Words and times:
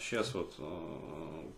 сейчас 0.00 0.34
вот 0.34 0.54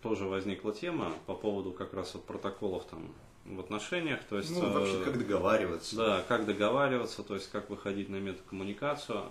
тоже 0.03 0.25
возникла 0.25 0.73
тема 0.73 1.12
по 1.26 1.34
поводу 1.34 1.73
как 1.73 1.95
раз 1.95 2.15
вот 2.15 2.25
протоколов 2.25 2.84
там 2.84 3.12
в 3.45 3.61
отношениях, 3.61 4.20
то 4.25 4.38
есть... 4.38 4.50
Ну, 4.50 4.73
вообще, 4.73 5.02
как 5.04 5.18
договариваться. 5.18 5.97
Да, 5.97 6.25
как 6.29 6.47
договариваться, 6.47 7.22
то 7.22 7.34
есть, 7.34 7.50
как 7.50 7.68
выходить 7.68 8.09
на 8.09 8.16
метакоммуникацию. 8.16 9.22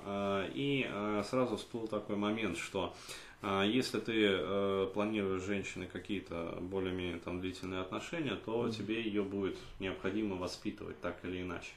И 0.53 0.87
сразу 1.29 1.57
всплыл 1.57 1.87
такой 1.87 2.15
момент, 2.15 2.57
что 2.57 2.93
если 3.41 3.99
ты 3.99 4.87
планируешь 4.93 5.41
с 5.41 5.45
женщиной 5.45 5.87
какие-то 5.87 6.57
более-менее 6.61 7.19
там 7.19 7.41
длительные 7.41 7.81
отношения, 7.81 8.35
то 8.35 8.65
mm-hmm. 8.65 8.71
тебе 8.71 9.01
ее 9.01 9.23
будет 9.23 9.57
необходимо 9.79 10.35
воспитывать 10.35 11.01
так 11.01 11.17
или 11.23 11.41
иначе. 11.41 11.71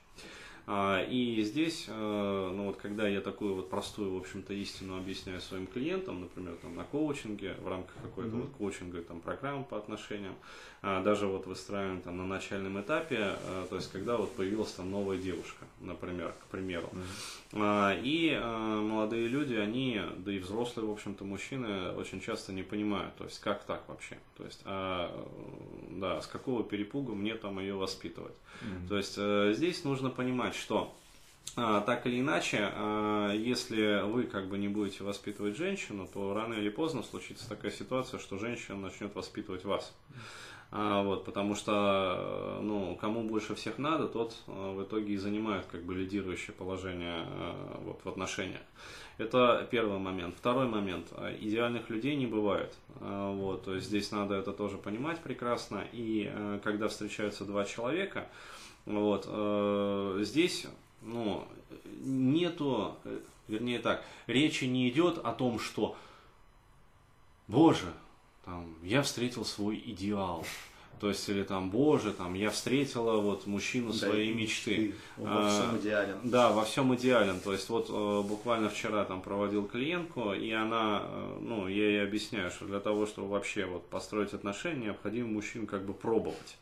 А, 0.69 1.01
и 1.01 1.43
здесь, 1.43 1.85
э, 1.87 2.53
ну 2.53 2.67
вот 2.67 2.77
когда 2.77 3.07
я 3.07 3.21
такую 3.21 3.55
вот 3.55 3.71
простую, 3.71 4.15
в 4.15 4.17
общем-то, 4.19 4.53
истину 4.53 4.97
объясняю 4.97 5.41
своим 5.41 5.69
клиентам, 5.69 6.23
например, 6.23 6.57
там 6.61 6.75
на 6.75 6.83
коучинге, 6.83 7.55
в 7.63 7.69
рамках 7.69 7.95
какой-то 8.03 8.31
mm-hmm. 8.31 8.41
вот 8.41 8.51
коучинга, 8.59 9.03
там 9.03 9.21
программы 9.21 9.63
по 9.63 9.79
отношениям, 9.79 10.35
а, 10.83 11.03
даже 11.03 11.29
вот 11.29 11.47
выстраиваем 11.47 12.01
там 12.03 12.17
на 12.17 12.27
начальном 12.27 12.81
этапе, 12.81 13.37
э, 13.45 13.67
то 13.71 13.77
есть 13.77 13.93
когда 13.93 14.17
вот 14.17 14.35
появилась 14.35 14.73
там 14.73 14.91
новая 14.91 15.19
девушка, 15.19 15.67
например, 15.81 16.33
к 16.33 16.47
примеру. 16.51 16.91
Mm-hmm. 17.53 18.01
И 18.03 18.31
э, 18.31 18.81
молодые 18.81 19.29
люди, 19.29 19.55
они, 19.55 20.01
да 20.17 20.33
и 20.33 20.41
взрослые, 20.41 20.89
в 20.89 20.91
общем-то, 20.91 21.25
мужчины 21.25 21.93
очень 21.93 22.21
часто 22.21 22.53
не 22.53 22.65
понимают, 22.65 23.15
то 23.15 23.23
есть 23.25 23.39
как 23.39 23.63
так 23.65 23.89
вообще, 23.89 24.19
то 24.37 24.45
есть, 24.45 24.63
а, 24.65 25.29
да, 25.91 26.21
с 26.21 26.27
какого 26.27 26.65
перепуга 26.65 27.15
мне 27.15 27.37
там 27.37 27.61
ее 27.61 27.75
воспитывать. 27.75 28.35
Mm-hmm. 28.63 28.89
То 28.89 28.97
есть 28.97 29.57
здесь 29.57 29.85
нужно 29.85 30.11
понимать, 30.11 30.56
что 30.57 30.93
так 31.55 32.07
или 32.07 32.21
иначе, 32.21 32.71
а, 32.75 33.33
если 33.33 34.03
вы 34.03 34.25
как 34.25 34.49
бы 34.49 34.59
не 34.59 34.69
будете 34.69 35.05
воспитывать 35.05 35.57
женщину, 35.57 36.07
то 36.13 36.35
рано 36.35 36.55
или 36.55 36.69
поздно 36.69 37.03
случится 37.03 37.49
такая 37.49 37.71
ситуация, 37.71 38.21
что 38.21 38.39
женщина 38.39 38.77
начнет 38.77 39.15
воспитывать 39.15 39.65
вас. 39.65 39.95
А, 40.71 41.03
вот, 41.03 41.25
потому 41.25 41.55
что 41.55 42.59
ну, 42.61 42.95
кому 43.01 43.23
больше 43.23 43.55
всех 43.55 43.79
надо, 43.79 44.07
тот 44.07 44.37
в 44.47 44.83
итоге 44.83 45.15
и 45.15 45.17
занимает 45.17 45.65
как 45.67 45.85
бы 45.85 45.95
лидирующее 45.95 46.55
положение 46.55 47.25
вот, 47.85 48.01
в 48.05 48.09
отношениях. 48.09 48.61
Это 49.17 49.67
первый 49.71 49.99
момент. 49.99 50.37
Второй 50.37 50.67
момент. 50.67 51.07
Идеальных 51.41 51.89
людей 51.89 52.17
не 52.17 52.27
бывает. 52.27 52.75
Вот, 53.01 53.65
то 53.65 53.75
есть 53.75 53.87
здесь 53.87 54.11
надо 54.11 54.35
это 54.35 54.53
тоже 54.53 54.77
понимать 54.77 55.21
прекрасно. 55.21 55.85
И 55.93 56.31
когда 56.63 56.89
встречаются 56.89 57.47
два 57.47 57.65
человека, 57.65 58.27
вот. 58.85 59.25
Здесь 60.21 60.67
ну, 61.07 61.47
нету, 62.01 62.97
вернее 63.49 63.79
так, 63.79 64.05
речи 64.27 64.65
не 64.65 64.89
идет 64.89 65.19
о 65.19 65.33
том, 65.33 65.59
что, 65.59 65.97
боже, 67.49 67.93
там, 68.45 68.77
я 68.83 69.03
встретил 69.03 69.45
свой 69.45 69.83
идеал. 69.87 70.45
То 71.01 71.09
есть, 71.11 71.29
или 71.29 71.43
там, 71.43 71.71
боже, 71.71 72.13
там, 72.13 72.33
я 72.33 72.49
встретила 72.49 73.19
вот 73.19 73.47
мужчину 73.47 73.93
да, 73.93 73.99
своей 73.99 74.33
мечты. 74.33 74.95
Он 75.19 75.29
во 75.29 75.51
всем 75.51 75.75
а, 75.75 75.79
идеален. 75.79 76.19
Да, 76.25 76.53
во 76.53 76.65
всем 76.65 76.95
идеален. 76.95 77.39
То 77.41 77.53
есть, 77.53 77.69
вот 77.69 77.91
э, 77.91 78.23
буквально 78.27 78.71
вчера 78.71 79.05
там 79.05 79.21
проводил 79.21 79.67
клиентку, 79.67 80.33
и 80.33 80.51
она, 80.53 81.03
э, 81.05 81.39
ну, 81.43 81.69
я 81.69 81.87
ей 81.89 82.03
объясняю, 82.03 82.51
что 82.51 82.65
для 82.65 82.81
того, 82.81 83.05
чтобы 83.05 83.29
вообще 83.29 83.67
вот 83.67 83.87
построить 83.91 84.33
отношения, 84.33 84.87
необходимо 84.87 85.29
мужчин 85.29 85.67
как 85.67 85.85
бы 85.85 85.93
пробовать. 85.93 86.57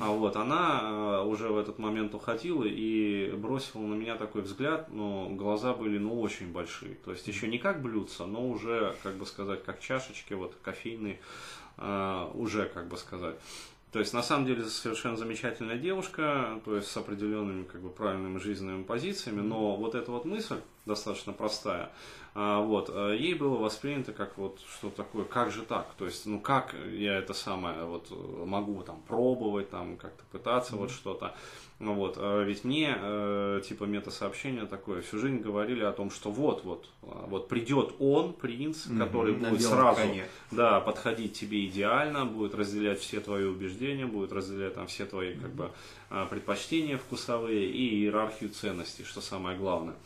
А 0.00 0.10
вот 0.10 0.36
она 0.36 0.80
э, 0.82 1.24
уже 1.24 1.48
в 1.48 1.58
этот 1.58 1.78
момент 1.78 2.14
уходила 2.14 2.64
и 2.64 3.32
бросила 3.32 3.82
на 3.82 3.94
меня 3.94 4.16
такой 4.16 4.42
взгляд, 4.42 4.88
но 4.90 5.28
глаза 5.30 5.74
были 5.74 5.98
ну 5.98 6.20
очень 6.20 6.52
большие. 6.52 6.94
То 6.94 7.12
есть 7.12 7.26
еще 7.26 7.48
не 7.48 7.58
как 7.58 7.82
блюдца, 7.82 8.26
но 8.26 8.48
уже, 8.48 8.94
как 9.02 9.14
бы 9.16 9.26
сказать, 9.26 9.64
как 9.64 9.80
чашечки 9.80 10.34
вот 10.34 10.54
кофейные, 10.62 11.20
э, 11.78 12.30
уже, 12.34 12.66
как 12.66 12.88
бы 12.88 12.96
сказать. 12.96 13.36
То 13.92 13.98
есть, 13.98 14.14
на 14.14 14.22
самом 14.22 14.46
деле, 14.46 14.64
совершенно 14.64 15.18
замечательная 15.18 15.76
девушка, 15.76 16.60
то 16.64 16.76
есть 16.76 16.90
с 16.90 16.96
определенными 16.96 17.64
как 17.64 17.82
бы 17.82 17.90
правильными 17.90 18.38
жизненными 18.38 18.84
позициями, 18.84 19.42
но 19.42 19.76
вот 19.76 19.94
эта 19.94 20.10
вот 20.10 20.24
мысль 20.24 20.60
достаточно 20.86 21.34
простая, 21.34 21.90
а, 22.34 22.62
вот, 22.62 22.88
э, 22.88 23.16
ей 23.18 23.34
было 23.34 23.58
воспринято 23.58 24.14
как 24.14 24.38
вот 24.38 24.60
что 24.60 24.88
такое, 24.88 25.24
как 25.24 25.52
же 25.52 25.60
так, 25.60 25.92
то 25.98 26.06
есть, 26.06 26.24
ну 26.24 26.40
как 26.40 26.74
я 26.90 27.18
это 27.18 27.34
самое 27.34 27.84
вот 27.84 28.08
могу 28.46 28.82
там 28.82 29.02
пробовать, 29.06 29.68
там 29.68 29.98
как-то 29.98 30.24
пытаться 30.32 30.72
mm-hmm. 30.72 30.78
вот 30.78 30.90
что-то, 30.90 31.34
ну 31.82 31.94
вот, 31.94 32.14
а 32.16 32.44
ведь 32.44 32.62
мне, 32.62 32.96
э, 32.96 33.60
типа, 33.66 33.84
мета-сообщение 33.84 34.66
такое, 34.66 35.02
всю 35.02 35.18
жизнь 35.18 35.40
говорили 35.40 35.82
о 35.82 35.90
том, 35.90 36.12
что 36.12 36.30
вот, 36.30 36.62
вот, 36.62 36.88
а, 37.02 37.26
вот 37.26 37.48
придет 37.48 37.96
он, 37.98 38.34
принц, 38.34 38.86
mm-hmm, 38.86 38.98
который 38.98 39.34
будет 39.34 39.62
сразу, 39.62 40.00
коне. 40.00 40.24
да, 40.52 40.78
подходить 40.78 41.32
тебе 41.32 41.66
идеально, 41.66 42.24
будет 42.24 42.54
разделять 42.54 43.00
все 43.00 43.18
твои 43.18 43.42
убеждения, 43.42 44.06
будет 44.06 44.32
разделять 44.32 44.76
там 44.76 44.86
все 44.86 45.06
твои, 45.06 45.34
как 45.34 45.50
бы, 45.54 45.72
а, 46.08 46.26
предпочтения 46.26 46.98
вкусовые 46.98 47.68
и 47.68 48.02
иерархию 48.02 48.50
ценностей, 48.50 49.02
что 49.02 49.20
самое 49.20 49.58
главное. 49.58 49.96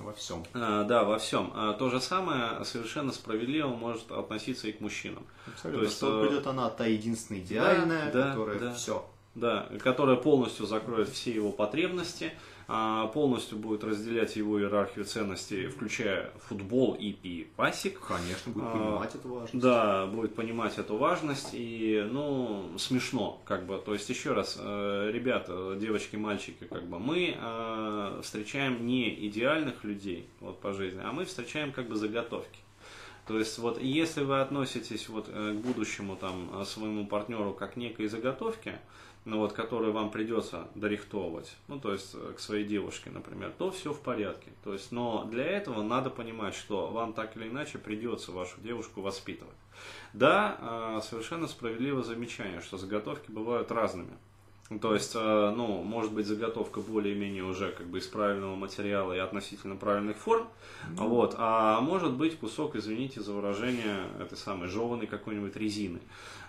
Во 0.00 0.14
всем. 0.14 0.42
А, 0.54 0.84
да, 0.84 1.04
во 1.04 1.18
всем. 1.18 1.52
А, 1.54 1.74
то 1.74 1.90
же 1.90 2.00
самое 2.00 2.64
совершенно 2.64 3.12
справедливо 3.12 3.68
может 3.68 4.10
относиться 4.10 4.68
и 4.68 4.72
к 4.72 4.80
мужчинам. 4.80 5.26
Абсолютно. 5.46 5.80
То 5.80 5.84
есть, 5.84 5.96
что 5.98 6.24
э, 6.24 6.26
придет 6.28 6.46
она 6.46 6.70
та 6.70 6.86
единственная 6.86 7.42
идеальная, 7.42 8.10
да, 8.10 8.30
которая 8.30 8.58
да. 8.58 8.72
все 8.72 9.06
да, 9.36 9.68
которая 9.82 10.16
полностью 10.16 10.66
закроет 10.66 11.08
все 11.10 11.32
его 11.32 11.52
потребности, 11.52 12.32
а, 12.68 13.06
полностью 13.08 13.58
будет 13.58 13.84
разделять 13.84 14.34
его 14.34 14.58
иерархию 14.58 15.04
ценностей, 15.04 15.68
включая 15.68 16.32
футбол 16.48 16.94
и 16.94 17.12
пивасик. 17.12 18.00
Конечно, 18.00 18.52
будет 18.52 18.72
понимать 18.72 19.14
а, 19.14 19.18
эту 19.18 19.28
важность. 19.28 19.58
Да, 19.58 20.06
будет 20.06 20.34
понимать 20.34 20.78
эту 20.78 20.96
важность 20.96 21.50
и, 21.52 22.04
ну, 22.10 22.72
смешно, 22.78 23.40
как 23.44 23.66
бы, 23.66 23.78
то 23.78 23.92
есть, 23.92 24.08
еще 24.08 24.32
раз, 24.32 24.56
э, 24.58 25.10
ребята, 25.12 25.76
девочки, 25.78 26.16
мальчики, 26.16 26.64
как 26.64 26.84
бы, 26.88 26.98
мы 26.98 27.36
э, 27.38 28.20
встречаем 28.24 28.84
не 28.84 29.14
идеальных 29.28 29.84
людей, 29.84 30.28
вот, 30.40 30.60
по 30.60 30.72
жизни, 30.72 31.00
а 31.04 31.12
мы 31.12 31.24
встречаем, 31.24 31.70
как 31.70 31.88
бы, 31.88 31.94
заготовки. 31.94 32.58
То 33.28 33.38
есть 33.40 33.58
вот 33.58 33.82
если 33.82 34.22
вы 34.22 34.40
относитесь 34.40 35.08
вот 35.08 35.26
э, 35.28 35.52
к 35.52 35.56
будущему 35.56 36.14
там 36.14 36.64
своему 36.64 37.06
партнеру 37.08 37.52
как 37.54 37.76
некой 37.76 38.06
заготовке, 38.06 38.78
ну 39.26 39.38
вот, 39.38 39.52
которую 39.52 39.92
вам 39.92 40.10
придется 40.10 40.68
дорихтовывать, 40.76 41.56
ну, 41.66 41.80
то 41.80 41.92
есть 41.92 42.14
э, 42.14 42.32
к 42.36 42.38
своей 42.38 42.64
девушке, 42.64 43.10
например, 43.10 43.52
то 43.58 43.72
все 43.72 43.92
в 43.92 44.00
порядке. 44.00 44.52
То 44.62 44.72
есть, 44.72 44.92
но 44.92 45.24
для 45.24 45.44
этого 45.44 45.82
надо 45.82 46.10
понимать, 46.10 46.54
что 46.54 46.86
вам 46.86 47.12
так 47.12 47.36
или 47.36 47.48
иначе 47.48 47.78
придется 47.78 48.30
вашу 48.30 48.60
девушку 48.60 49.00
воспитывать. 49.00 49.56
Да, 50.12 50.56
а, 50.60 51.00
совершенно 51.00 51.48
справедливо 51.48 52.02
замечание, 52.04 52.60
что 52.60 52.78
заготовки 52.78 53.30
бывают 53.30 53.72
разными. 53.72 54.16
То 54.80 54.94
есть, 54.94 55.12
э, 55.14 55.52
ну, 55.56 55.82
может 55.82 56.12
быть, 56.12 56.26
заготовка 56.26 56.80
более-менее 56.80 57.44
уже 57.44 57.70
как 57.72 57.86
бы 57.86 57.98
из 57.98 58.06
правильного 58.06 58.54
материала 58.54 59.12
и 59.12 59.18
относительно 59.18 59.76
правильных 59.76 60.16
форм, 60.16 60.44
mm-hmm. 60.44 61.08
вот, 61.08 61.34
а 61.38 61.80
может 61.80 62.12
быть 62.12 62.38
кусок, 62.38 62.74
извините 62.74 63.20
за 63.20 63.32
выражение, 63.32 64.06
этой 64.20 64.36
самой 64.36 64.68
жеванной 64.68 65.06
какой-нибудь 65.06 65.56
резины. 65.56 66.00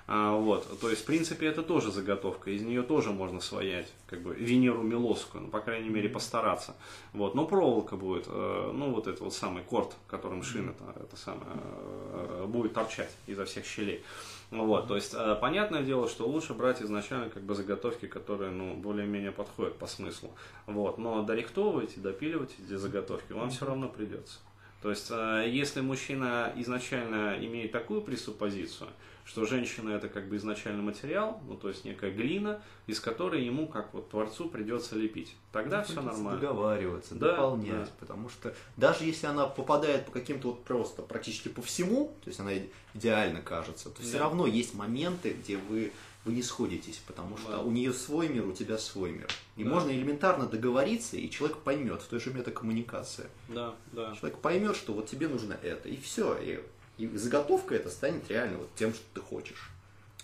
А, 0.10 0.38
вот, 0.38 0.80
то 0.80 0.90
есть, 0.90 1.02
в 1.02 1.06
принципе, 1.06 1.48
это 1.48 1.62
тоже 1.62 1.92
заготовка, 1.92 2.50
из 2.50 2.62
нее 2.62 2.82
тоже 2.82 3.12
можно 3.12 3.42
своять, 3.42 3.92
как 4.06 4.22
бы, 4.22 4.34
Венеру 4.34 4.82
Милосскую, 4.82 5.44
ну, 5.44 5.50
по 5.50 5.60
крайней 5.60 5.90
мере, 5.90 6.08
постараться. 6.08 6.78
Вот, 7.12 7.36
но 7.36 7.46
проволока 7.46 7.98
будет, 7.98 8.24
э, 8.28 8.72
ну, 8.74 8.92
вот 8.92 9.08
это 9.08 9.22
вот 9.22 9.34
самый 9.34 9.64
корт, 9.64 9.94
которым 10.08 10.44
шина 10.44 10.70
это, 10.70 11.04
это 11.04 11.18
самое, 11.18 11.52
э, 11.52 12.46
будет 12.48 12.74
торчать 12.74 13.12
изо 13.28 13.44
всех 13.44 13.66
щелей. 13.66 14.02
Вот, 14.50 14.88
то 14.88 14.96
есть, 14.96 15.14
э, 15.14 15.38
понятное 15.42 15.84
дело, 15.84 16.08
что 16.08 16.26
лучше 16.26 16.54
брать 16.54 16.82
изначально 16.82 17.30
как 17.30 17.44
бы 17.44 17.54
заготовки, 17.54 18.08
которые, 18.08 18.52
ну, 18.52 18.76
более-менее 18.76 19.34
подходят 19.34 19.76
по 19.76 19.88
смыслу. 19.88 20.32
Вот, 20.68 20.98
но 20.98 21.22
дорихтовывать 21.24 21.98
и 21.98 22.00
допиливать 22.00 22.52
эти 22.64 22.78
заготовки 22.78 23.34
вам 23.34 23.50
все 23.50 23.66
равно 23.66 23.90
придется. 23.90 24.40
То 24.82 24.90
есть, 24.92 25.10
если 25.10 25.82
мужчина 25.82 26.54
изначально 26.56 27.36
имеет 27.42 27.72
такую 27.72 28.02
пресуппозицию, 28.02 28.88
что 29.28 29.46
женщина 29.46 29.90
это 29.90 30.08
как 30.08 30.30
бы 30.30 30.38
изначально 30.38 30.82
материал, 30.82 31.42
ну 31.48 31.58
то 31.58 31.68
есть 31.68 31.84
некая 31.84 32.12
глина, 32.12 32.62
из 32.88 33.02
которой 33.02 33.44
ему 33.44 33.68
как 33.68 33.94
вот 33.94 34.10
творцу 34.10 34.48
придется 34.48 34.96
лепить. 34.96 35.36
Тогда 35.52 35.80
ну, 35.80 35.84
все 35.84 36.02
нормально. 36.02 36.40
Договариваться, 36.40 37.16
да, 37.16 37.32
дополнять, 37.32 37.88
да. 37.88 37.92
потому 38.00 38.30
что 38.30 38.56
даже 38.78 39.04
если 39.04 39.28
она 39.28 39.46
попадает 39.46 40.06
по 40.06 40.14
каким-то 40.14 40.50
вот 40.50 40.64
просто 40.64 41.02
практически 41.02 41.50
по 41.50 41.62
всему, 41.62 42.16
то 42.24 42.30
есть 42.30 42.40
она 42.40 42.52
идеально 42.94 43.42
кажется, 43.42 43.90
то 43.90 44.02
да. 44.02 44.08
все 44.08 44.18
равно 44.18 44.48
есть 44.48 44.74
моменты, 44.74 45.34
где 45.34 45.58
вы 45.58 45.92
вы 46.24 46.34
не 46.34 46.44
сходитесь, 46.44 47.02
потому 47.08 47.38
что 47.38 47.52
да. 47.52 47.60
у 47.60 47.72
нее 47.72 47.94
свой 47.94 48.28
мир, 48.28 48.46
у 48.46 48.52
тебя 48.52 48.78
свой 48.78 49.12
мир. 49.12 49.28
И 49.56 49.64
да. 49.64 49.70
можно 49.70 49.92
элементарно 49.92 50.46
договориться, 50.46 51.16
и 51.16 51.30
человек 51.30 51.60
поймет, 51.60 52.02
в 52.02 52.08
той 52.08 52.20
же 52.20 52.34
метакоммуникации. 52.34 53.28
Да, 53.48 53.76
да. 53.94 54.14
Человек 54.14 54.40
поймет, 54.40 54.76
что 54.76 54.92
вот 54.92 55.08
тебе 55.08 55.30
нужно 55.30 55.58
это, 55.64 55.88
и 55.88 55.96
все. 55.96 56.38
И 56.42 56.60
и 56.98 57.08
заготовка 57.18 57.76
это 57.76 57.90
станет 57.90 58.30
реально 58.30 58.60
вот 58.60 58.70
тем, 58.76 58.94
что 58.94 59.04
ты 59.14 59.22
хочешь. 59.22 59.72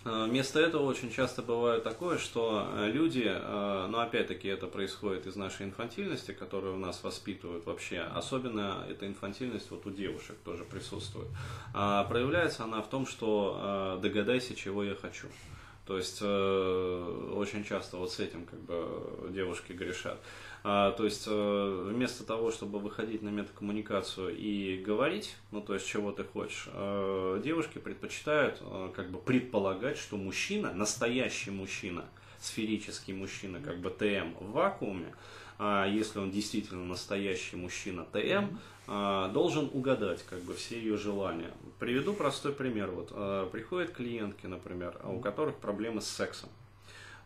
Э, 0.06 0.26
вместо 0.26 0.60
этого 0.60 0.84
очень 0.84 1.12
часто 1.12 1.42
бывает 1.42 1.84
такое, 1.84 2.18
что 2.18 2.68
э, 2.74 2.90
люди, 2.92 3.26
э, 3.26 3.88
ну 3.90 4.00
опять-таки 4.00 4.48
это 4.48 4.68
происходит 4.68 5.28
из 5.28 5.36
нашей 5.36 5.66
инфантильности, 5.66 6.34
которую 6.34 6.76
у 6.76 6.78
нас 6.78 7.04
воспитывают 7.04 7.66
вообще, 7.66 8.00
особенно 8.00 8.86
эта 8.90 9.08
инфантильность 9.08 9.72
вот 9.72 9.86
у 9.86 9.92
девушек 9.92 10.36
тоже 10.44 10.66
присутствует. 10.66 11.30
А 11.74 12.04
проявляется 12.04 12.64
она 12.64 12.82
в 12.82 12.90
том, 12.90 13.08
что 13.08 14.00
догадайся, 14.02 14.56
чего 14.56 14.84
я 14.84 14.96
хочу. 14.96 15.28
То 15.86 15.98
есть 15.98 16.22
очень 16.22 17.66
часто 17.68 17.98
вот 17.98 18.12
с 18.12 18.20
этим 18.20 18.46
как 18.46 18.60
бы 18.62 19.30
девушки 19.32 19.74
грешат. 19.74 20.20
А, 20.66 20.92
то 20.92 21.04
есть 21.04 21.26
э, 21.28 21.88
вместо 21.92 22.24
того, 22.24 22.50
чтобы 22.50 22.80
выходить 22.80 23.22
на 23.22 23.28
метакоммуникацию 23.28 24.34
и 24.34 24.78
говорить, 24.78 25.36
ну 25.52 25.60
то 25.60 25.74
есть 25.74 25.86
чего 25.86 26.14
ты 26.14 26.24
хочешь, 26.24 26.70
э, 26.72 27.42
девушки 27.44 27.80
предпочитают 27.80 28.60
э, 28.62 28.90
как 28.96 29.12
бы 29.12 29.20
предполагать, 29.20 29.98
что 29.98 30.16
мужчина, 30.16 30.74
настоящий 30.74 31.52
мужчина, 31.52 32.06
сферический 32.40 33.14
мужчина, 33.14 33.60
как 33.60 33.80
бы 33.80 33.90
ТМ 33.90 34.36
в 34.40 34.54
вакууме, 34.54 35.14
а 35.43 35.43
если 35.60 36.20
он 36.20 36.32
действительно 36.32 36.86
настоящий 36.86 37.56
мужчина 37.56 38.06
ТМ, 38.12 38.58
должен 38.88 39.70
угадать 39.74 40.24
как 40.24 40.42
бы 40.42 40.54
все 40.54 40.78
ее 40.78 40.98
желания. 40.98 41.52
Приведу 41.80 42.14
простой 42.14 42.52
пример. 42.54 42.92
Вот 42.92 43.52
приходят 43.52 43.92
клиентки, 43.92 44.46
например, 44.46 45.00
у 45.06 45.20
которых 45.20 45.56
проблемы 45.56 46.02
с 46.02 46.08
сексом. 46.08 46.50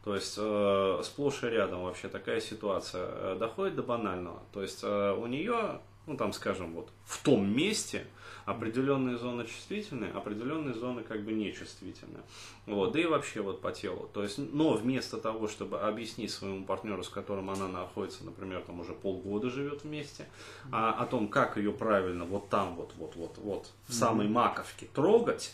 То 0.07 0.15
есть 0.15 0.35
э, 0.38 1.01
сплошь 1.03 1.44
и 1.44 1.47
рядом 1.47 1.83
вообще 1.83 2.07
такая 2.07 2.39
ситуация 2.39 3.09
э, 3.09 3.38
доходит 3.38 3.75
до 3.75 3.83
банального. 3.83 4.39
То 4.53 4.62
есть 4.62 4.80
э, 4.81 5.12
у 5.12 5.27
нее, 5.27 5.81
ну 6.07 6.18
там 6.18 6.33
скажем, 6.33 6.74
вот 6.74 6.89
в 7.06 7.21
том 7.24 7.48
месте 7.48 8.07
определенные 8.45 9.18
зоны 9.18 9.45
чувствительные, 9.45 10.09
определенные 10.12 10.74
зоны 10.74 11.04
как 11.04 11.21
бы 11.24 11.33
нечувствительные. 11.33 12.24
Вот, 12.65 12.94
да 12.94 13.01
и 13.01 13.06
вообще 13.06 13.42
вот 13.42 13.59
по 13.59 13.74
телу. 13.74 14.09
То 14.13 14.24
есть, 14.24 14.38
но 14.38 14.74
вместо 14.74 15.18
того, 15.18 15.50
чтобы 15.50 15.81
объяснить 15.81 16.31
своему 16.31 16.63
партнеру, 16.63 17.04
с 17.04 17.09
которым 17.09 17.50
она 17.50 17.68
находится, 17.68 18.24
например, 18.24 18.62
там 18.62 18.80
уже 18.80 18.94
полгода 18.94 19.50
живет 19.50 19.83
вместе, 19.83 20.27
а, 20.71 20.94
о 20.94 21.06
том, 21.06 21.27
как 21.27 21.57
ее 21.57 21.74
правильно 21.74 22.24
вот 22.24 22.48
там 22.48 22.75
вот, 22.75 22.94
вот, 22.95 23.18
вот, 23.18 23.38
вот, 23.38 23.71
в 23.89 23.94
самой 23.94 24.30
маковке 24.30 24.88
трогать, 24.94 25.54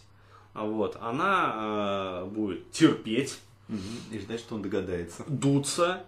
вот, 0.54 0.96
она 1.02 2.22
э, 2.22 2.26
будет 2.26 2.70
терпеть 2.72 3.40
и 4.12 4.20
ждать, 4.20 4.40
что 4.40 4.54
он 4.54 4.62
догадается. 4.62 5.24
Дуться, 5.28 6.06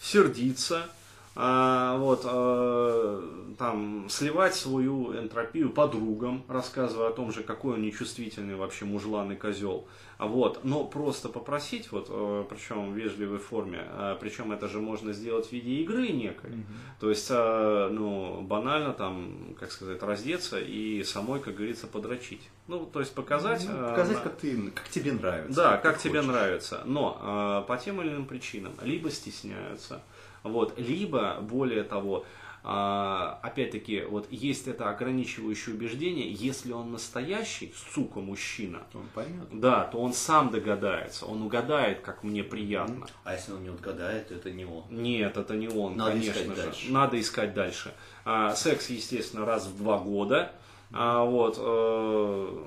сердиться, 0.00 0.88
а, 1.36 1.96
вот, 1.98 2.22
а, 2.24 3.54
там, 3.56 4.08
сливать 4.08 4.54
свою 4.54 5.16
энтропию 5.16 5.70
подругам, 5.70 6.44
рассказывая 6.48 7.08
о 7.08 7.12
том 7.12 7.30
же, 7.32 7.42
какой 7.42 7.74
он 7.74 7.82
нечувствительный 7.82 8.56
вообще 8.56 8.84
мужлан 8.84 9.32
и 9.32 9.36
козел. 9.36 9.86
Вот, 10.18 10.64
но 10.64 10.84
просто 10.84 11.28
попросить, 11.28 11.92
вот, 11.92 12.08
э, 12.10 12.44
причем 12.50 12.92
в 12.92 12.96
вежливой 12.96 13.38
форме, 13.38 13.80
а, 13.82 14.16
причем 14.16 14.52
это 14.52 14.68
же 14.68 14.80
можно 14.80 15.12
сделать 15.12 15.48
в 15.48 15.52
виде 15.52 15.80
игры 15.82 16.08
некой. 16.08 16.50
Mm-hmm. 16.50 17.00
То 17.00 17.08
есть, 17.08 17.28
а, 17.30 17.88
ну, 17.90 18.42
банально 18.42 18.92
там, 18.92 19.54
как 19.58 19.72
сказать, 19.72 20.02
раздеться 20.02 20.60
и 20.60 21.02
самой, 21.04 21.40
как 21.40 21.54
говорится, 21.54 21.86
подрочить. 21.86 22.50
Ну, 22.70 22.86
то 22.86 23.00
есть 23.00 23.12
показать... 23.14 23.66
Ну, 23.68 23.88
показать, 23.88 24.18
а, 24.18 24.20
как, 24.20 24.36
ты, 24.36 24.70
как 24.70 24.88
тебе 24.88 25.12
нравится. 25.12 25.60
Да, 25.60 25.70
как, 25.72 25.82
как 25.82 25.98
тебе 25.98 26.20
хочешь. 26.20 26.32
нравится. 26.32 26.82
Но 26.84 27.18
а, 27.20 27.62
по 27.62 27.76
тем 27.76 28.00
или 28.00 28.10
иным 28.10 28.26
причинам 28.26 28.72
либо 28.82 29.10
стесняются, 29.10 30.02
вот, 30.44 30.78
либо, 30.78 31.40
более 31.40 31.82
того, 31.82 32.24
а, 32.62 33.40
опять-таки, 33.42 34.02
вот 34.02 34.28
есть 34.30 34.68
это 34.68 34.88
ограничивающее 34.88 35.74
убеждение, 35.74 36.30
если 36.30 36.70
он 36.70 36.92
настоящий, 36.92 37.74
сука, 37.92 38.20
мужчина, 38.20 38.82
он 38.94 39.08
поймет. 39.14 39.48
Да, 39.50 39.82
то 39.84 39.98
он 39.98 40.12
сам 40.12 40.52
догадается, 40.52 41.26
он 41.26 41.42
угадает, 41.42 42.02
как 42.02 42.22
мне 42.22 42.44
приятно. 42.44 43.04
А 43.24 43.34
если 43.34 43.50
он 43.50 43.64
не 43.64 43.70
угадает, 43.70 44.28
то 44.28 44.34
это 44.34 44.52
не 44.52 44.64
он. 44.64 44.84
Нет, 44.90 45.36
это 45.36 45.56
не 45.56 45.68
он, 45.68 45.96
Надо 45.96 46.12
конечно 46.12 46.30
искать 46.30 46.46
же. 46.46 46.54
Дальше. 46.54 46.92
Надо 46.92 47.20
искать 47.20 47.52
дальше. 47.52 47.94
А, 48.24 48.54
секс, 48.54 48.90
естественно, 48.90 49.44
раз 49.44 49.66
в 49.66 49.76
два 49.76 49.98
года. 49.98 50.52
А, 50.92 51.24
вот, 51.24 51.56
э, 51.58 52.58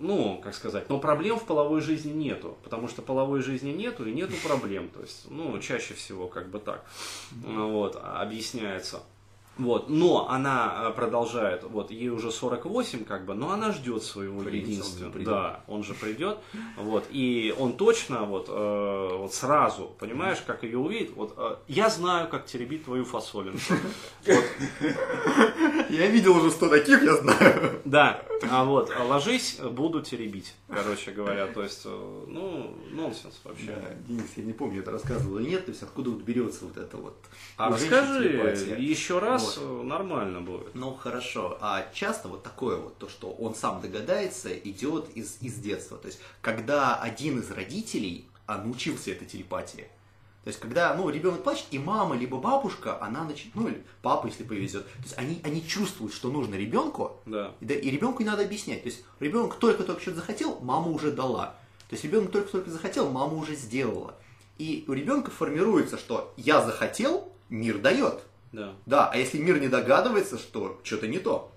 ну, 0.00 0.40
как 0.42 0.54
сказать, 0.54 0.88
но 0.88 0.98
проблем 0.98 1.38
в 1.38 1.44
половой 1.44 1.80
жизни 1.80 2.12
нету, 2.12 2.56
потому 2.62 2.88
что 2.88 3.02
половой 3.02 3.42
жизни 3.42 3.70
нету 3.70 4.06
и 4.06 4.12
нету 4.12 4.34
проблем, 4.44 4.88
то 4.88 5.00
есть, 5.00 5.30
ну, 5.30 5.58
чаще 5.58 5.94
всего 5.94 6.28
как 6.28 6.50
бы 6.50 6.58
так, 6.58 6.84
вот, 7.32 8.00
объясняется. 8.02 9.02
Вот, 9.56 9.88
но 9.88 10.28
она 10.28 10.88
э, 10.88 10.92
продолжает, 10.96 11.62
вот, 11.62 11.92
ей 11.92 12.08
уже 12.08 12.32
48, 12.32 13.04
как 13.04 13.24
бы, 13.24 13.34
но 13.34 13.52
она 13.52 13.70
ждет 13.70 14.02
своего 14.02 14.40
Придется, 14.40 14.70
единственного. 14.72 15.16
Он 15.16 15.24
да, 15.24 15.60
он 15.68 15.84
же 15.84 15.94
придет, 15.94 16.38
вот, 16.76 17.04
и 17.10 17.54
он 17.56 17.74
точно, 17.74 18.24
вот, 18.24 18.46
э, 18.48 19.08
вот 19.16 19.32
сразу, 19.32 19.94
понимаешь, 20.00 20.42
как 20.44 20.64
ее 20.64 20.78
увидит, 20.78 21.12
вот, 21.14 21.34
э, 21.36 21.56
я 21.68 21.88
знаю, 21.88 22.28
как 22.28 22.46
теребить 22.46 22.84
твою 22.84 23.04
фасолину. 23.04 23.58
Я 25.94 26.08
видел 26.08 26.36
уже 26.36 26.50
100 26.50 26.68
таких, 26.68 27.02
я 27.02 27.16
знаю. 27.16 27.80
Да, 27.84 28.24
а 28.50 28.64
вот, 28.64 28.90
ложись, 29.08 29.58
буду 29.58 30.02
теребить, 30.02 30.54
короче 30.68 31.12
говоря, 31.12 31.46
то 31.46 31.62
есть, 31.62 31.82
э, 31.84 32.24
ну, 32.28 32.76
нонсенс 32.90 33.40
вообще. 33.44 33.66
Да, 33.66 33.90
Денис, 34.06 34.26
я 34.36 34.44
не 34.44 34.52
помню, 34.52 34.80
это 34.80 34.90
рассказывал 34.90 35.38
или 35.38 35.50
нет, 35.50 35.66
то 35.66 35.70
есть, 35.70 35.82
откуда 35.82 36.10
вот 36.10 36.22
берется 36.22 36.64
вот 36.64 36.76
это 36.76 36.96
вот. 36.96 37.16
А 37.56 37.70
расскажи 37.70 38.76
еще 38.78 39.18
раз, 39.18 39.58
вот. 39.58 39.82
Э, 39.82 39.82
нормально 39.84 40.40
будет. 40.40 40.74
Ну 40.74 40.94
хорошо. 40.94 41.58
А 41.60 41.86
часто 41.92 42.28
вот 42.28 42.42
такое 42.42 42.76
вот, 42.76 42.98
то, 42.98 43.08
что 43.08 43.30
он 43.30 43.54
сам 43.54 43.80
догадается, 43.80 44.52
идет 44.52 45.08
из, 45.14 45.38
из 45.40 45.54
детства. 45.54 45.96
То 45.98 46.08
есть, 46.08 46.20
когда 46.40 46.96
один 46.96 47.40
из 47.40 47.50
родителей 47.50 48.26
а, 48.46 48.58
научился 48.58 49.10
этой 49.10 49.26
телепатии. 49.26 49.86
То 50.44 50.48
есть, 50.48 50.60
когда 50.60 50.94
ну, 50.94 51.08
ребенок 51.08 51.42
плачет, 51.42 51.64
и 51.70 51.78
мама, 51.78 52.16
либо 52.16 52.36
бабушка, 52.36 53.02
она 53.02 53.24
начинает, 53.24 53.54
ну, 53.54 53.68
или 53.68 53.82
папа, 54.02 54.26
если 54.26 54.44
повезет, 54.44 54.84
то 54.84 55.02
есть 55.02 55.16
они, 55.16 55.40
они 55.42 55.66
чувствуют, 55.66 56.12
что 56.12 56.30
нужно 56.30 56.54
ребенку, 56.54 57.16
да. 57.24 57.52
и, 57.60 57.64
да, 57.64 57.74
и 57.74 57.90
ребенку 57.90 58.22
не 58.22 58.28
надо 58.28 58.44
объяснять. 58.44 58.82
То 58.82 58.90
есть, 58.90 59.04
ребенок 59.20 59.54
только-только 59.54 60.02
что-то 60.02 60.18
захотел, 60.18 60.58
мама 60.60 60.88
уже 60.88 61.12
дала. 61.12 61.56
То 61.88 61.94
есть, 61.94 62.04
ребенок 62.04 62.30
только-только 62.30 62.70
захотел, 62.70 63.10
мама 63.10 63.34
уже 63.34 63.54
сделала. 63.54 64.16
И 64.58 64.84
у 64.86 64.92
ребенка 64.92 65.30
формируется, 65.30 65.96
что 65.96 66.34
я 66.36 66.62
захотел, 66.62 67.32
мир 67.48 67.78
дает. 67.78 68.20
Да. 68.52 68.74
Да, 68.84 69.08
а 69.10 69.16
если 69.16 69.38
мир 69.38 69.58
не 69.58 69.68
догадывается, 69.68 70.36
что 70.36 70.78
что-то 70.84 71.08
не 71.08 71.18
то. 71.20 71.50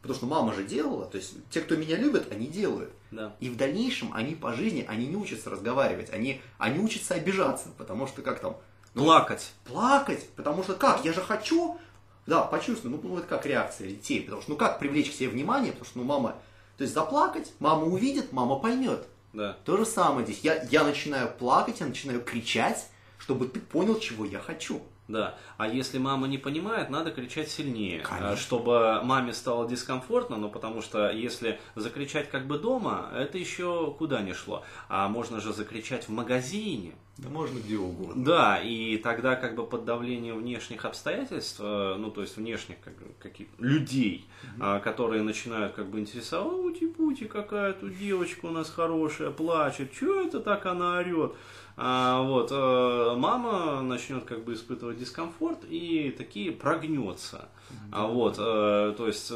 Потому 0.00 0.16
что 0.16 0.26
мама 0.26 0.54
же 0.54 0.64
делала, 0.64 1.06
то 1.06 1.18
есть 1.18 1.34
те, 1.50 1.60
кто 1.60 1.76
меня 1.76 1.96
любят, 1.96 2.30
они 2.30 2.46
делают. 2.46 2.90
Да. 3.10 3.34
И 3.40 3.48
в 3.48 3.56
дальнейшем 3.56 4.12
они 4.14 4.34
по 4.34 4.52
жизни, 4.52 4.84
они 4.88 5.06
не 5.06 5.16
учатся 5.16 5.50
разговаривать, 5.50 6.10
они, 6.10 6.40
они 6.58 6.78
учатся 6.78 7.14
обижаться, 7.14 7.68
потому 7.76 8.06
что 8.06 8.22
как 8.22 8.40
там... 8.40 8.56
Ну, 8.94 9.04
плакать. 9.04 9.52
Плакать, 9.64 10.28
потому 10.36 10.62
что 10.62 10.74
как, 10.74 11.04
я 11.04 11.12
же 11.12 11.20
хочу, 11.20 11.78
да, 12.26 12.42
почувствую, 12.42 13.00
ну, 13.02 13.18
это 13.18 13.26
как 13.26 13.44
реакция 13.44 13.88
детей, 13.88 14.22
потому 14.22 14.42
что, 14.42 14.52
ну, 14.52 14.56
как 14.56 14.78
привлечь 14.78 15.10
к 15.10 15.14
себе 15.14 15.28
внимание, 15.28 15.72
потому 15.72 15.88
что, 15.88 15.98
ну, 15.98 16.04
мама, 16.04 16.36
то 16.76 16.82
есть 16.82 16.94
заплакать, 16.94 17.52
мама 17.58 17.84
увидит, 17.84 18.32
мама 18.32 18.56
поймет. 18.56 19.04
Да. 19.32 19.56
То 19.64 19.76
же 19.76 19.84
самое 19.84 20.24
здесь, 20.24 20.40
я, 20.42 20.62
я 20.70 20.84
начинаю 20.84 21.28
плакать, 21.28 21.80
я 21.80 21.86
начинаю 21.86 22.22
кричать, 22.22 22.86
чтобы 23.18 23.48
ты 23.48 23.60
понял, 23.60 23.98
чего 23.98 24.24
я 24.24 24.38
хочу. 24.38 24.80
Да. 25.08 25.36
А 25.56 25.66
если 25.66 25.96
мама 25.96 26.28
не 26.28 26.36
понимает, 26.36 26.90
надо 26.90 27.10
кричать 27.10 27.50
сильнее, 27.50 28.00
Конечно. 28.00 28.36
чтобы 28.36 29.00
маме 29.02 29.32
стало 29.32 29.66
дискомфортно, 29.66 30.36
но 30.36 30.50
потому 30.50 30.82
что 30.82 31.10
если 31.10 31.58
закричать 31.74 32.30
как 32.30 32.46
бы 32.46 32.58
дома, 32.58 33.10
это 33.14 33.38
еще 33.38 33.94
куда 33.98 34.20
не 34.20 34.34
шло. 34.34 34.64
А 34.88 35.08
можно 35.08 35.40
же 35.40 35.54
закричать 35.54 36.08
в 36.08 36.12
магазине. 36.12 36.94
Да 37.18 37.28
можно 37.30 37.58
где 37.58 37.76
угодно. 37.76 38.24
Да, 38.24 38.60
и 38.62 38.96
тогда 38.96 39.34
как 39.34 39.56
бы 39.56 39.66
под 39.66 39.84
давлением 39.84 40.38
внешних 40.38 40.84
обстоятельств, 40.84 41.58
э, 41.58 41.96
ну 41.98 42.12
то 42.12 42.20
есть 42.22 42.36
внешних 42.36 42.76
как, 42.80 42.94
каких 43.18 43.48
людей, 43.58 44.24
угу. 44.56 44.80
которые 44.84 45.22
начинают 45.22 45.74
как 45.74 45.88
бы 45.88 45.98
интересовать, 45.98 46.76
ути-пути, 46.76 47.24
какая 47.24 47.72
тут 47.72 47.98
девочка 47.98 48.46
у 48.46 48.50
нас 48.50 48.70
хорошая, 48.70 49.30
плачет, 49.30 49.92
что 49.94 50.22
это 50.22 50.38
так 50.38 50.66
она 50.66 50.98
орет? 50.98 51.32
А, 51.80 52.22
вот, 52.22 52.50
э, 52.50 53.14
мама 53.16 53.82
начнет 53.82 54.24
как 54.24 54.44
бы 54.44 54.54
испытывать 54.54 54.98
дискомфорт 54.98 55.58
и 55.68 56.12
такие 56.16 56.50
прогнется. 56.50 57.48
Да. 57.70 57.76
А, 57.92 58.06
вот, 58.08 58.34
э, 58.38 58.94
то 58.96 59.06
есть, 59.06 59.32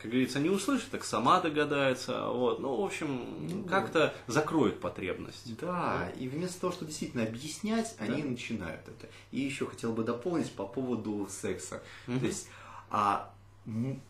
как 0.00 0.12
говорится, 0.12 0.38
не 0.38 0.48
услышит, 0.48 0.90
так 0.90 1.04
сама 1.04 1.40
догадается. 1.40 2.28
Вот, 2.28 2.60
ну, 2.60 2.80
в 2.80 2.84
общем, 2.84 3.48
ну, 3.48 3.64
как-то 3.64 4.14
закроет 4.28 4.80
потребность. 4.80 5.56
Да, 5.60 6.08
и 6.16 6.28
вместо 6.28 6.60
того, 6.60 6.72
чтобы 6.72 6.86
действительно 6.90 7.24
объяснять, 7.24 7.96
да. 7.98 8.04
они 8.04 8.22
начинают 8.22 8.82
это. 8.86 9.08
И 9.32 9.40
еще 9.40 9.66
хотел 9.66 9.92
бы 9.92 10.04
дополнить 10.04 10.52
по 10.52 10.66
поводу 10.66 11.28
секса. 11.28 11.82
Угу. 12.06 12.20
То 12.20 12.26
есть, 12.26 12.48
а 12.90 13.32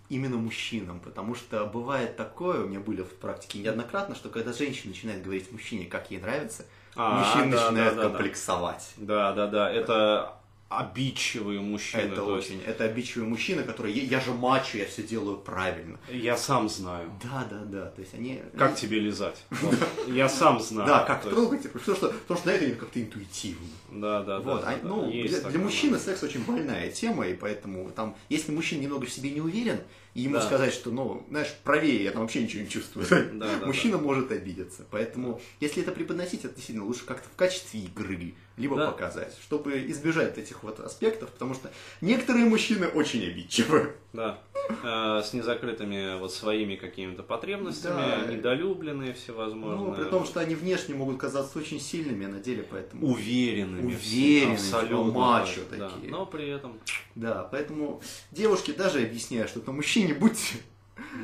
именно 0.09 0.37
мужчинам, 0.37 1.01
потому 1.01 1.35
что 1.35 1.65
бывает 1.65 2.17
такое, 2.17 2.65
у 2.65 2.69
меня 2.69 2.81
были 2.81 3.03
в 3.03 3.15
практике 3.17 3.61
неоднократно, 3.61 4.15
что 4.15 4.29
когда 4.29 4.53
женщина 4.53 4.91
начинает 4.91 5.23
говорить 5.23 5.51
мужчине, 5.51 5.87
как 5.87 6.11
ей 6.11 6.21
нравится, 6.21 6.67
а, 6.95 7.21
мужчина 7.21 7.57
да, 7.57 7.71
начинает 7.71 7.97
да, 7.97 8.03
да, 8.03 8.09
комплексовать. 8.09 8.93
Да, 8.99 9.33
да, 9.33 9.47
да, 9.47 9.71
это 9.71 10.39
обидчивые 10.69 11.61
мужчины. 11.61 12.03
Это 12.03 12.25
очень, 12.25 12.57
есть... 12.57 12.67
это 12.67 12.85
обидчивые 12.85 13.29
мужчины, 13.29 13.63
которые, 13.63 13.95
я, 13.97 14.03
я 14.03 14.21
же 14.21 14.33
мачо, 14.33 14.79
я 14.79 14.87
все 14.87 15.03
делаю 15.03 15.39
правильно. 15.39 15.99
Я 16.11 16.37
сам 16.37 16.69
знаю. 16.69 17.11
Да, 17.23 17.47
да, 17.51 17.65
да, 17.65 17.87
то 17.87 18.01
есть 18.01 18.13
они... 18.15 18.43
Как 18.57 18.77
тебе 18.77 19.01
лизать? 19.01 19.43
Я 20.09 20.29
сам 20.29 20.61
знаю. 20.61 20.89
Да, 20.89 21.05
как 21.05 21.23
трогать, 21.23 21.71
потому 21.71 21.97
что, 21.97 22.13
на 22.45 22.51
это 22.51 22.75
как-то 22.75 23.01
интуитивно. 23.01 23.67
Да, 23.91 24.23
да, 24.23 24.41
да. 24.41 24.79
Ну, 24.83 25.11
для 25.11 25.59
мужчины 25.59 25.99
секс 25.99 26.23
очень 26.23 26.45
больная 26.45 26.91
тема, 26.91 27.27
и 27.27 27.35
поэтому 27.35 27.91
там, 27.91 28.17
если 28.29 28.53
мужчина 28.53 28.83
немного 28.83 29.07
в 29.07 29.11
себе 29.11 29.31
не 29.31 29.41
уверен, 29.41 29.81
и 30.15 30.23
ему 30.23 30.41
сказать, 30.41 30.73
что, 30.73 30.91
ну, 30.91 31.25
знаешь, 31.29 31.55
правее, 31.65 32.05
я 32.05 32.11
там 32.11 32.23
вообще 32.23 32.43
ничего 32.43 32.63
не 32.63 32.69
чувствую. 32.69 33.07
Мужчина 33.67 33.99
может 33.99 34.33
обидеться. 34.33 34.85
Поэтому, 34.91 35.41
если 35.61 35.83
это 35.83 35.93
преподносить, 35.93 36.45
это 36.45 36.55
действительно 36.55 36.87
лучше 36.87 37.05
как-то 37.05 37.29
в 37.29 37.37
качестве 37.37 37.81
игры, 37.81 38.35
либо 38.57 38.77
да. 38.77 38.91
показать, 38.91 39.35
чтобы 39.43 39.87
избежать 39.89 40.37
этих 40.37 40.63
вот 40.63 40.81
аспектов, 40.81 41.31
потому 41.31 41.55
что 41.55 41.71
некоторые 42.01 42.45
мужчины 42.45 42.89
очень 42.89 43.25
обидчивы. 43.25 43.95
Да. 44.13 44.41
А, 44.83 45.23
с 45.23 45.33
незакрытыми 45.33 46.19
вот 46.19 46.33
своими 46.33 46.77
какими-то 46.77 47.23
потребностями, 47.23 48.27
да. 48.27 48.33
недолюбленные 48.33 49.15
всевозможные. 49.15 49.89
Ну, 49.89 49.95
при 49.95 50.05
том, 50.05 50.25
что 50.25 50.41
они 50.41 50.55
внешне 50.55 50.95
могут 50.95 51.19
казаться 51.19 51.59
очень 51.59 51.81
сильными, 51.81 52.27
а 52.27 52.29
на 52.29 52.41
деле 52.41 52.65
поэтому... 52.69 53.07
Уверенными. 53.07 53.95
Уверенными, 53.95 54.55
абсолютно. 54.55 55.13
Мачо 55.13 55.61
да. 55.71 55.89
такие. 55.89 56.11
Но 56.11 56.27
при 56.27 56.49
этом... 56.49 56.79
Да, 57.15 57.49
поэтому 57.51 58.01
девушки 58.31 58.73
даже 58.73 59.03
объясняют, 59.03 59.51
что 59.51 59.61
это 59.61 59.73
мужчине 59.99 60.15
будьте 60.15 60.59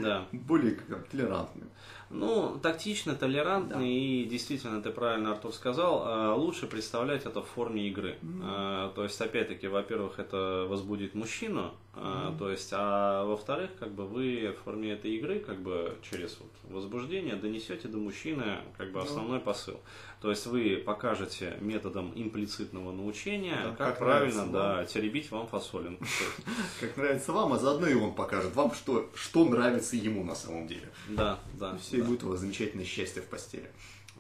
да. 0.00 0.26
более 0.32 0.72
как, 0.72 1.08
толерантны. 1.08 1.66
Ну, 2.14 2.58
тактично, 2.62 3.14
толерантно, 3.14 3.78
да. 3.78 3.84
и 3.84 4.24
действительно, 4.24 4.80
ты 4.80 4.90
правильно, 4.90 5.32
Артур, 5.32 5.52
сказал, 5.52 6.02
а, 6.04 6.34
лучше 6.34 6.66
представлять 6.66 7.26
это 7.26 7.42
в 7.42 7.48
форме 7.48 7.88
игры. 7.88 8.16
Mm-hmm. 8.22 8.94
То 8.94 9.02
есть, 9.02 9.20
опять-таки, 9.20 9.66
во-первых, 9.66 10.18
это 10.18 10.66
возбудит 10.68 11.14
мужчину, 11.14 11.72
mm-hmm. 11.94 12.38
то 12.38 12.50
есть, 12.50 12.70
а 12.72 13.24
во-вторых, 13.24 13.70
как 13.78 13.92
бы 13.92 14.06
вы 14.06 14.54
в 14.56 14.64
форме 14.64 14.92
этой 14.92 15.12
игры, 15.16 15.40
как 15.40 15.60
бы 15.60 15.96
через 16.08 16.38
вот 16.38 16.50
возбуждение 16.72 17.36
донесете 17.36 17.88
до 17.88 17.98
мужчины 17.98 18.58
как 18.76 18.92
бы 18.92 19.00
основной 19.00 19.38
mm-hmm. 19.38 19.44
посыл. 19.44 19.80
То 20.24 20.30
есть 20.30 20.46
вы 20.46 20.82
покажете 20.84 21.58
методом 21.60 22.10
имплицитного 22.14 22.92
научения, 22.92 23.58
да, 23.62 23.68
как, 23.70 23.76
как 23.76 23.98
правильно 23.98 24.46
да, 24.46 24.76
вам. 24.76 24.86
теребить 24.86 25.30
вам 25.30 25.46
фасолин. 25.46 25.98
Как 26.80 26.96
нравится 26.96 27.32
вам, 27.32 27.52
а 27.52 27.58
заодно 27.58 27.86
и 27.88 27.94
он 27.94 28.14
покажет 28.14 28.56
вам, 28.56 28.72
что, 28.72 29.10
что 29.14 29.44
нравится 29.44 29.96
ему 29.96 30.24
на 30.24 30.34
самом 30.34 30.66
деле. 30.66 30.88
Да, 31.10 31.38
да. 31.58 31.76
Все, 31.76 32.02
будет 32.04 32.22
у 32.24 32.28
вас 32.28 32.40
замечательное 32.40 32.84
счастье 32.84 33.22
в 33.22 33.26
постели. 33.26 33.70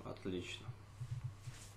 Отлично. 0.04 0.66